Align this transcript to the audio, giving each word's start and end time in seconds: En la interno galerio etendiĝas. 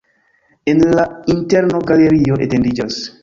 En 0.71 0.79
la 0.99 1.03
interno 1.35 1.83
galerio 1.91 2.39
etendiĝas. 2.47 2.99